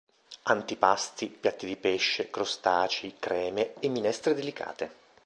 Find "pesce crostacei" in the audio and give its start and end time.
1.77-3.17